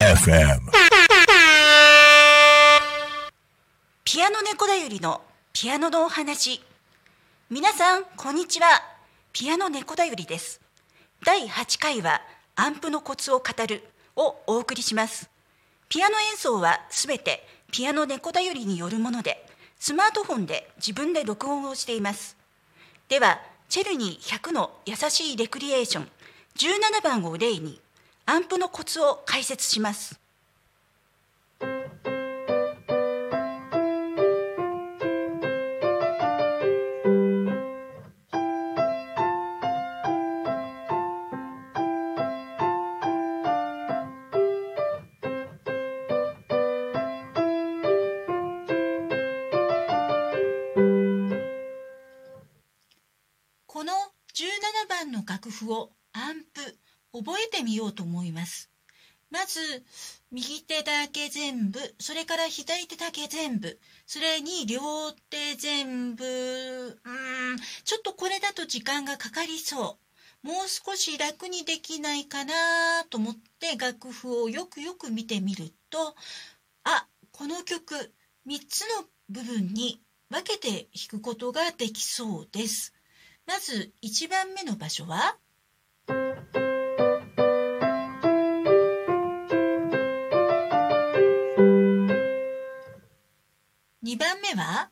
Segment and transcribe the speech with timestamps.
[0.00, 0.60] FM
[4.04, 5.20] ピアノ猫だよりの
[5.52, 6.60] ピアノのお話。
[7.50, 8.66] 皆さんこんにちは。
[9.32, 10.60] ピアノ猫だよりです。
[11.24, 12.20] 第8回は
[12.56, 13.84] アンプのコツを語る。
[14.16, 15.30] をお送りします。
[15.88, 19.45] ピアノ演奏はすべてピアノ猫だよりによるもので
[19.78, 22.36] スマートフォンで自分で録音をしています。
[23.08, 26.08] ではチェルニー100の優しいレクリエーション
[26.56, 27.80] 17番を例に
[28.24, 30.18] アンプのコツを解説します。
[55.26, 56.78] 楽譜をアンプ
[57.12, 58.70] 覚えてみようと思います。
[59.30, 59.60] まず
[60.30, 70.06] 右手だけ全部それから左手だけ全部それに両手全部うんちょっとこれだと時間がかかりそう。
[70.46, 76.14] もう少し楽にできないかなと思って楽譜をよくよく見てみると
[76.84, 78.12] あこの曲
[78.46, 80.00] 3つの部分に
[80.30, 82.95] 分けて弾くことができそうです。
[83.46, 85.38] まず1番目の場所は
[94.02, 94.90] ？2番目は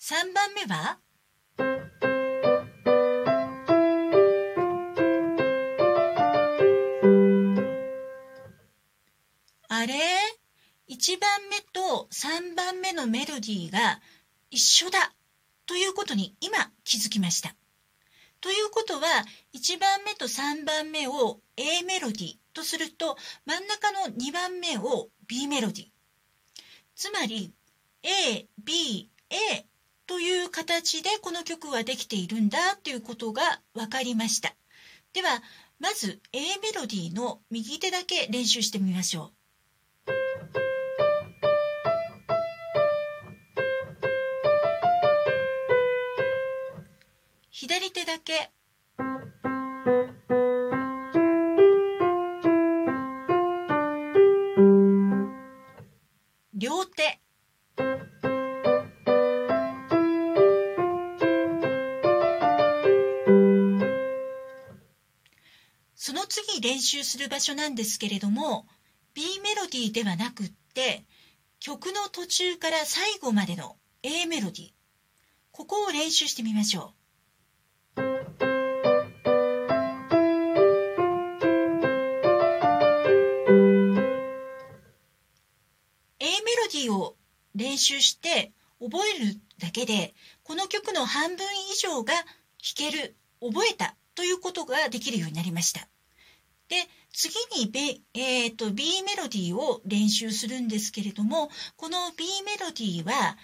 [0.00, 0.98] ？3番目は？
[12.22, 14.00] 3番目のメロディーが
[14.52, 15.12] 一緒だ
[15.66, 17.56] ということに今気づきました。
[18.40, 19.00] ということは
[19.54, 25.88] 1番目と3番目を A メロディーとすると真ん中の2番目を B メロディー。
[26.94, 27.52] つまり
[28.04, 29.66] A、B、A
[30.06, 33.42] という形でこの曲はできているんだということが
[33.74, 34.54] 分かりました。
[35.12, 35.42] では
[35.80, 39.41] まず A メロディーの右手だけ練習してみましょう。
[48.12, 48.50] だけ。
[56.52, 57.20] 両手。
[65.94, 68.66] その次練習する場所なんですけれども
[69.14, 71.06] B メロディーではなくって
[71.60, 74.70] 曲の途中から最後までの A メロディー。
[75.52, 77.01] ここを練習してみましょう。
[86.90, 87.16] ーを
[87.54, 92.24] 練習して覚えるだけでこの曲の半分以上が弾
[92.74, 95.88] ける覚えたということができるようになりました。
[96.68, 96.76] で
[97.12, 103.36] 次にベ、えーと B メロディーを練習するんですけれどもこの B メロディーは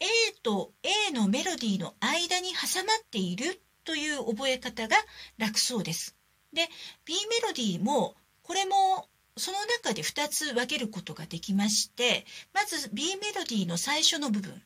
[0.00, 0.72] A と
[1.08, 4.96] A のメロディーの間に挟まっているという覚え方が
[5.38, 6.14] 楽そうです。
[6.52, 6.68] で
[7.04, 12.24] B メロディーもこれもその中で2つ分けることができまして
[12.54, 14.62] まず B メロディーの最初の部分。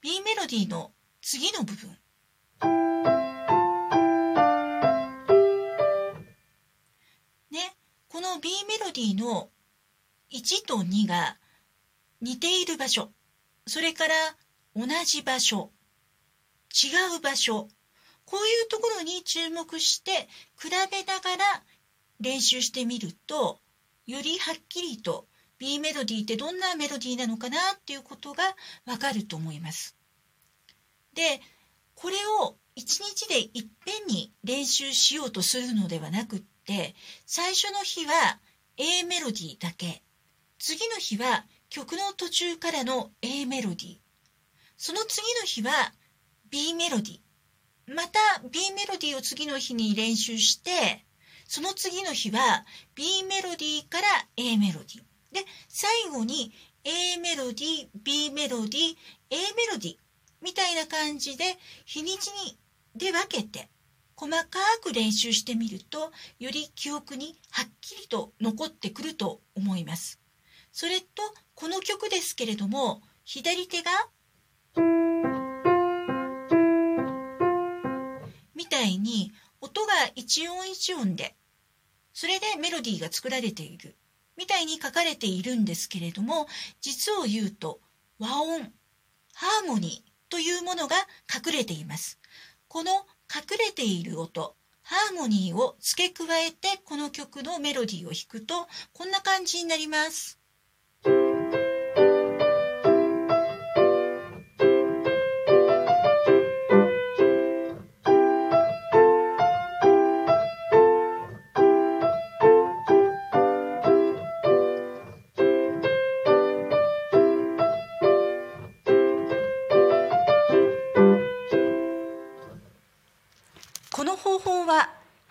[0.00, 0.90] B メロディーの
[1.22, 1.90] 次の部分。
[7.52, 7.76] ね
[8.08, 9.50] この B メロディーの
[10.32, 11.36] 1と2が
[12.20, 13.12] 似ている場所。
[13.68, 14.14] それから
[14.74, 15.70] 同じ場所。
[16.72, 17.68] 違う場所。
[18.30, 21.62] こういうところに注目して比べながら
[22.20, 23.58] 練習してみると
[24.06, 25.26] よりはっきりと
[25.58, 28.44] B メロディーってどんなメロディーなのかなっていうことが
[28.86, 29.96] わかると思います。
[31.12, 31.40] で
[31.96, 36.94] これを一日でいっぺんに練習しようとするのではなくって
[37.26, 38.38] 最初の日は
[38.76, 40.04] A メロディーだけ
[40.60, 43.96] 次の日は曲の途中からの A メロディー
[44.76, 45.72] その次の日は
[46.48, 47.29] B メロディー
[47.90, 48.18] また
[48.50, 51.04] B メロディーを次の日に練習して
[51.48, 52.64] その次の日は
[52.94, 54.06] B メロディーから
[54.36, 55.02] A メロディー。
[55.32, 56.52] で最後に
[56.84, 58.96] A メロディー B メロディー
[59.30, 59.96] A メロディー
[60.40, 61.44] みたいな感じで
[61.84, 62.56] 日にちに
[62.94, 63.68] で分けて
[64.14, 64.46] 細か
[64.82, 70.20] く練習してみるとより記憶にはっきりと残ってくると思います。
[70.72, 71.06] それと
[71.56, 73.90] この曲ですけれども左手が
[78.80, 79.30] みたいに
[79.60, 81.36] 音が一音一音で
[82.14, 83.94] それでメロディーが作られている
[84.38, 86.46] みたいに書かれているんですけれども
[86.80, 87.80] 実を言うと
[88.18, 88.62] 和音
[89.34, 90.96] ハーモニーというものが
[91.28, 92.18] 隠れています。
[92.68, 92.92] この
[93.30, 100.39] 隠れている音ハーモニーを付け加えてこの曲のメロディーを弾くとこんな感じになります。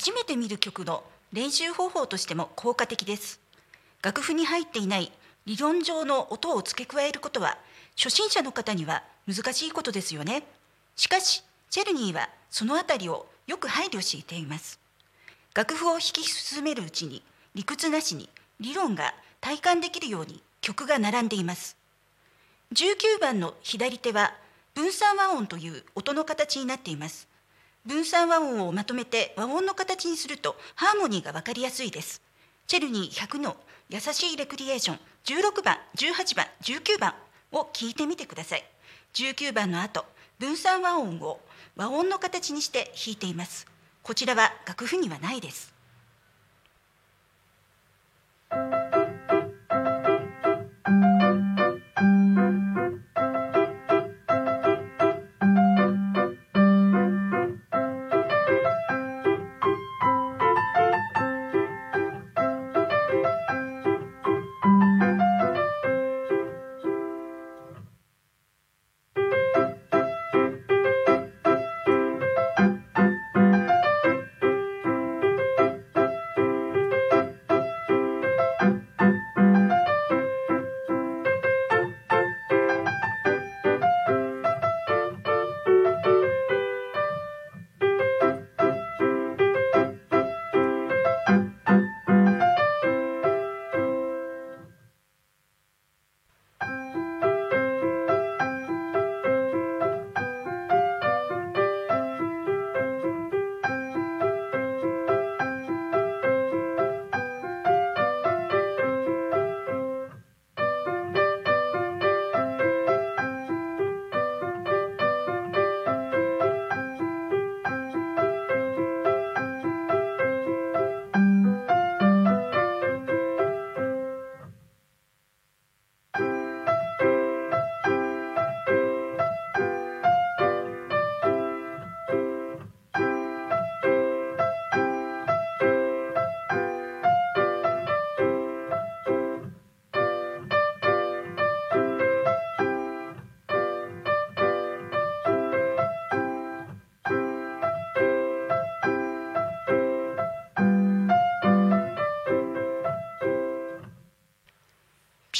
[0.00, 3.38] 初めて見る曲の練習方法としても効果的です。
[4.00, 5.12] 楽譜に入っていない
[5.44, 7.58] 理論上の音を付け加えることは
[7.98, 10.42] 初心者の方には難しいことですよね。
[10.96, 14.80] しかしチェルニーはそのあたりをよく配慮しています。
[15.54, 17.22] 楽譜を弾き進めるうちに
[17.54, 19.12] 理屈なしに理論が
[19.42, 21.76] 体感できるように曲が並んでいます。
[22.72, 24.32] 19番の左手は
[24.74, 27.28] 分散和音という音の形になっています。
[27.86, 32.20] 分散和音をまとめて和音の形にするとハーモニーが分かりやすいです。
[32.66, 33.56] チェルニー100の
[33.88, 37.14] 優しいレクリエーション16番18番19番
[37.52, 38.64] を聞いてみてください。
[39.14, 40.04] 19番の後
[40.38, 41.40] 分散和音を
[41.76, 43.66] 和音の形にして弾いています。
[44.02, 45.69] こちらは楽譜にはないです。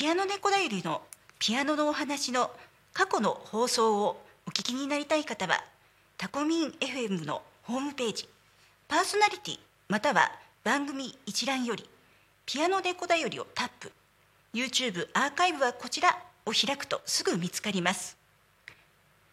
[0.00, 1.02] ピアノ猫だよりの
[1.40, 2.52] ピアノのお話の
[2.92, 5.60] 過去の放送をお聞きになりたい方は
[6.16, 8.28] タコミン FM のホームページ
[8.86, 10.30] パーソナリティまたは
[10.62, 11.90] 番組一覧より
[12.46, 13.90] ピアノ猫だよりをタップ。
[14.54, 18.16] YouTube アーカイブはこちらを開くとすぐ見つかります。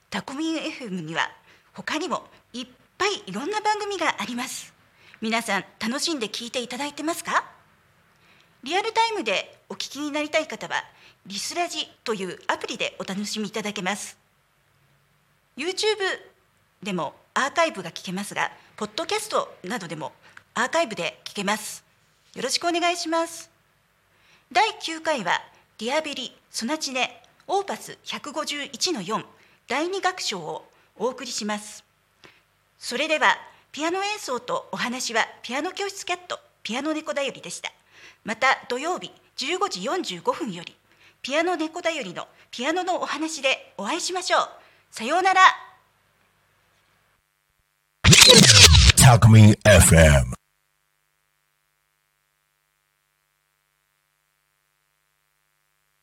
[0.10, 1.30] タコミン FM には
[1.74, 2.68] 他にもいっ
[2.98, 4.74] ぱいいろんな番組があります。
[5.22, 7.46] 皆さん楽しんで聞いていただいてますか？
[8.64, 10.84] リアルタイムでお聞きになりたい方は
[11.26, 14.18] リスラジというアプリでお楽しみいただけます。
[15.58, 15.98] YouTube
[16.84, 20.12] でもアーカイブが聞けますがポッドキャストなどでも
[20.54, 21.84] アーカイブで聞けます。
[22.36, 23.50] よろしくお願いします。
[24.52, 25.42] 第9回は
[25.78, 29.24] ディアベリソナチネオーパス151の4
[29.68, 31.84] 第2楽章をお送りします。
[32.78, 33.38] それでは
[33.72, 37.72] ピアノ演奏とお話はピアノ教室キャットピアノ猫だよりでした。
[38.24, 40.76] また土曜日15時45分より
[41.22, 44.42] ピアノ猫だよりのピアノのお話でお会いしましょう
[44.92, 45.42] さようなら
[48.96, 50.45] Talk Me FM.